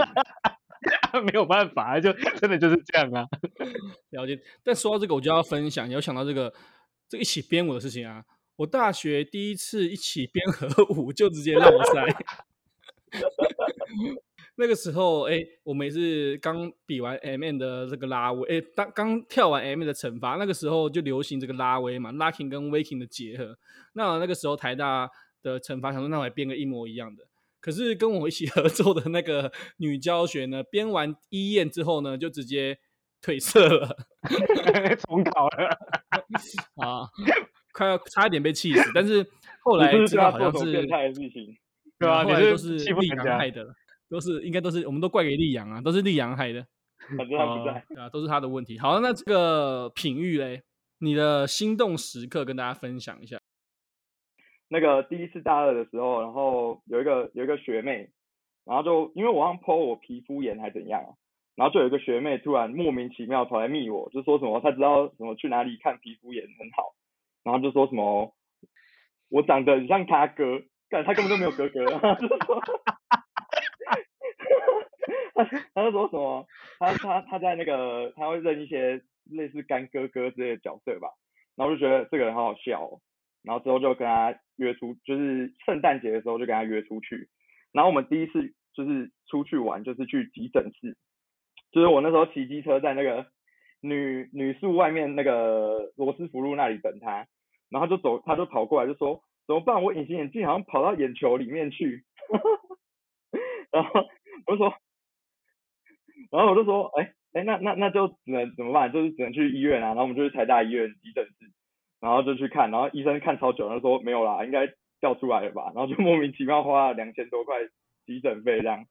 [1.24, 3.26] 没有办法，就真的就是这样啊。
[4.12, 4.40] 了解。
[4.64, 6.54] 但说到这个，我就要分享，有想到这个
[7.10, 8.24] 这个、一起编舞的事情啊。
[8.58, 12.06] 我大学第一次一起编合舞，就直接让我塞。
[14.60, 23.58] 那个时候，哎，我们也是刚比完 M&M 的这个拉威，哎，当刚跳完 M&M 的惩罚，那个时候就流行这个拉威嘛，locking 跟 waking 的结合。
[23.94, 25.10] 那那个时候台大
[25.44, 27.24] 的惩罚，想说那我来编个一模一样的。
[27.60, 32.80] 可是跟我一起合作的那个女教学呢，编完一验之后呢，就直接
[33.22, 33.98] 褪色了，
[35.08, 35.68] 重考了
[36.78, 37.10] 啊，
[37.74, 38.92] 快要差一点被气死。
[38.94, 39.26] 但是
[39.62, 41.58] 后来知道好像是变态的事情，
[42.00, 42.24] 对啊？
[42.24, 43.66] 后来都是丽阳害的，
[44.10, 46.66] 都是应该都是我们都怪给丽阳啊，都是丽阳害的。
[47.16, 47.72] 反正他不在，
[48.02, 48.78] 啊，都是他的问题。
[48.80, 50.64] 好，那这个品玉嘞，
[51.00, 53.40] 你的心动时刻跟大家分享一下。
[54.68, 58.10] 那个第一次大二的时候，然后有一个有一个学妹，
[58.66, 61.02] 然后就因为我刚 po 我皮肤炎还怎样，
[61.56, 66.96] 然后就有一个学妹突然莫名其妙跑来密我，就说什么她知道什么去哪里看皮肤炎很好，
[67.44, 68.36] 然后就说什么
[69.30, 71.86] 我长得很像他哥，但他根本就没有哥哥，
[72.16, 72.62] 就说。
[75.34, 75.44] 他
[75.76, 76.46] 他就说什么？
[76.80, 81.10] 他他他在那个他会认一些类似干哥哥之类的角色吧，
[81.56, 83.00] 然后就觉得这个人好好笑哦，
[83.44, 87.30] 然后之后就跟他约出，就是圣诞节的时候就跟他约出去，
[87.72, 90.98] 然后我们第一次就是出去玩就是去急诊室，
[91.72, 93.28] 就是我那时候骑机车在那个
[93.80, 97.28] 女女宿外面那个罗斯福路那里等他，
[97.70, 99.82] 然后就走他就跑过来就说怎么办？
[99.82, 102.04] 我隐形眼镜好像跑到眼球里面去，
[103.72, 104.06] 然后
[104.46, 104.74] 我就说。
[106.30, 108.92] 然后我就说，哎、欸、哎、那那那就只能怎么办？
[108.92, 109.88] 就是只能去医院啊。
[109.90, 111.50] 然后我们就去台大医院急诊室，
[112.02, 114.68] 然后就去看，然后医生看超久，他说没有啦，应该
[115.00, 115.72] 掉出来了吧。
[115.74, 117.56] 然后就莫名其妙花了两千多块
[118.06, 118.86] 急诊费这样。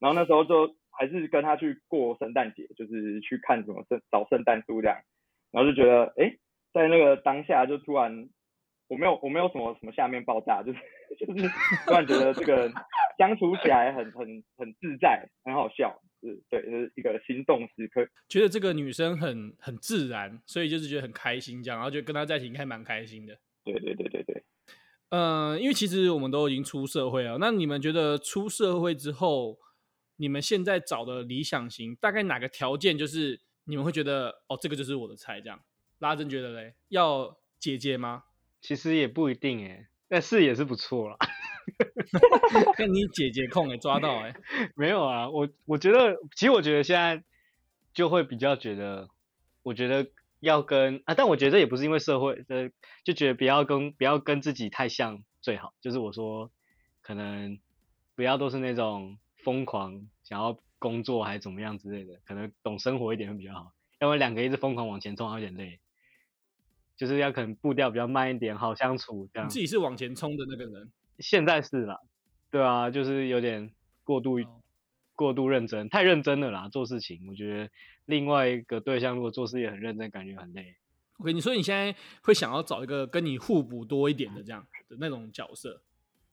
[0.00, 4.98] 然后那时候就还是跟他去过圣诞节，就是去看什么圣找圣诞树这样。
[5.50, 6.36] 然后就觉得，哎、
[6.74, 8.28] 在那个当下就突然，
[8.88, 10.78] 我没有我没有什么什么下面爆炸，就是
[11.18, 11.48] 就是
[11.86, 12.70] 突然觉得这个
[13.18, 16.00] 相处起来很很很自在，很好笑。
[16.20, 23.36] 是对，就是一个心动时刻，觉得这个女生很很自然，所以就是觉得很开心，这样，然后就跟她在一起应该蛮开心的。
[23.64, 24.44] 对对对对对，
[25.08, 29.58] 嗯、呃，因为其实我们都已经出社会了，那你们觉得出社会之后，
[30.18, 35.58] 你们现在找的理想型大概哪个条件，就是你们会觉得哦，这个就是我的菜，这样？
[35.98, 38.22] 拉珍觉得嘞，要姐姐吗？
[38.62, 41.16] 其实也不一定诶，但是也是不错啦。
[42.76, 44.40] 跟你姐姐控给抓到哎、欸，
[44.74, 47.22] 没有啊，我我觉得，其实我觉得现在
[47.92, 49.08] 就会比较觉得，
[49.62, 50.10] 我觉得
[50.40, 52.70] 要跟啊，但我觉得也不是因为社会的，
[53.04, 56.50] 就觉得不要跟不要跟自己太像最好，就是我说
[57.00, 57.58] 可能
[58.16, 65.78] 不要都是那种疯狂想要工作还是怎么样之类的，可能懂生活一点会比较好，要不然两个一直疯狂往前冲，有点累，
[67.02, 69.48] 就是要可能步调比较慢一点，好相处这样。
[69.48, 70.88] 你自己是往前冲的那个人。
[71.18, 71.98] 现在是啦，
[72.48, 73.72] 对啊，就是有点
[74.04, 74.46] 过度、oh.
[75.16, 77.26] 过度认真，太认真了啦，做事情。
[77.28, 77.68] 我觉得
[78.04, 80.76] 另外一个对象如果做事也很认真，感觉很累。
[81.18, 81.92] OK，你说你现在
[82.22, 85.82] 会想要找一个跟你互补多一点的这样的那种角色？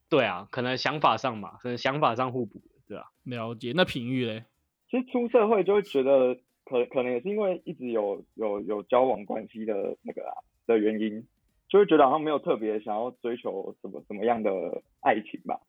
[0.08, 3.06] 对啊，可能想法上嘛，可能想法上互补，对吧？
[3.24, 3.74] 了解。
[3.76, 4.46] 那品諭嘞？
[4.92, 10.34] 其实出社会就会觉得可，可可能也是因为一直有有有交往关系的那个啊
[10.70, 11.28] 的原因。
[11.70, 15.60] 就会觉得好像没有特别想要追求什么什么样的爱情吧，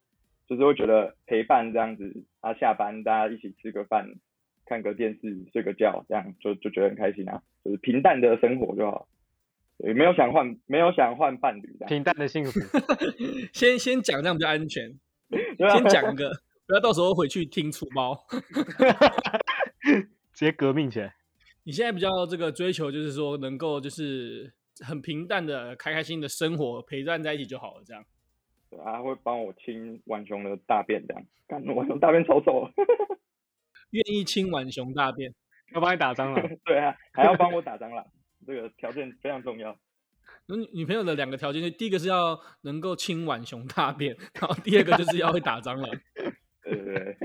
[0.48, 4.08] 就是会觉得陪伴这样子，啊下班大家一起吃个饭，
[4.64, 9.08] 看个电视，睡个觉，这样就就觉得很开心啊，就是平淡的生活就好，
[9.76, 12.58] 对，没有想换没有想换伴侣的，平淡的幸福，
[13.52, 14.98] 先先讲这样比较安全，
[15.28, 16.30] 先讲一个，
[16.66, 18.18] 不要到时候回去听出猫，
[20.32, 21.14] 直接革命起来。
[21.64, 24.54] 你现在比较这个追求就是说能够就是。
[24.80, 27.82] 很平淡的、开开心的生活，陪伴在一起就好了。
[27.84, 28.04] 这样，
[28.70, 32.68] 对啊，会帮我清浣熊的大便，这样，干浣熊大便臭臭。
[33.90, 35.34] 愿意清浣熊大便，
[35.74, 36.48] 要帮你打蟑螂。
[36.64, 38.06] 对啊，还要帮我打蟑螂，
[38.46, 39.76] 这个条件非常重要。
[40.46, 45.90] 那女朋友的两个条件，就第一个是要能够清浣熊大便，然后第二个就是要会打蟑螂。
[46.62, 47.16] 对对对。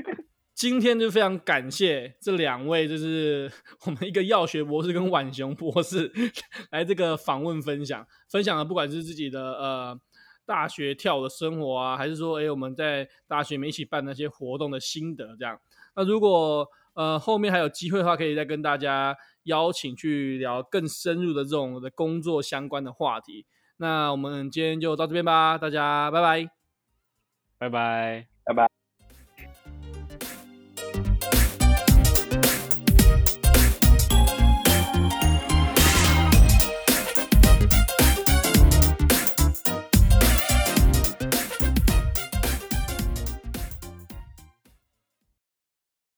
[0.55, 3.51] 今天就非常感谢这两位，就是
[3.85, 6.09] 我们一个药学博士跟婉熊博士
[6.71, 9.99] 来这个访问分享，分享了不管是自己的呃
[10.45, 15.59] 大学跳的生活啊，还是说哎我们在大学里面一起办那些活动的心得这样。
[15.93, 23.45] 那如果呃后面还有机会的话，可以再跟大家邀请去聊更深入的这种的工作相关的话题。
[23.75, 26.49] 那我们今天就到这边吧，大家拜拜，
[27.57, 28.84] 拜拜，拜拜。